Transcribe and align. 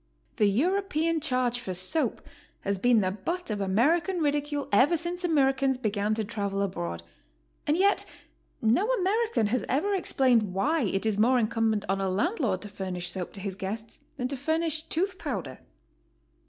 The 0.37 0.47
European 0.47 1.19
charge 1.19 1.59
for 1.59 1.75
soap 1.75 2.25
has 2.61 2.79
been 2.79 3.01
the 3.01 3.11
butt 3.11 3.51
of 3.51 3.61
American 3.61 4.19
ridicule 4.19 4.67
ever 4.71 4.97
since 4.97 5.23
Americans 5.23 5.77
began 5.77 6.15
to 6.15 6.25
travel 6.25 6.63
abroad, 6.63 7.03
and 7.67 7.77
yet 7.77 8.03
no 8.63 8.89
American 8.93 9.45
has 9.45 9.63
ever 9.69 9.93
explained 9.93 10.55
why 10.55 10.81
it 10.85 11.05
is 11.05 11.19
more 11.19 11.37
incumbent 11.37 11.85
on 11.87 12.01
a 12.01 12.09
landlord 12.09 12.63
to 12.63 12.67
furnish 12.67 13.11
soap 13.11 13.31
to 13.33 13.39
his 13.39 13.53
HOW 13.53 13.57
TO 13.57 13.59
STAY. 13.59 13.67
127 13.67 13.69
guests 13.69 13.99
than 14.17 14.27
to 14.29 14.35
furnish 14.35 14.83
tooth 14.89 15.19
powder. 15.19 15.59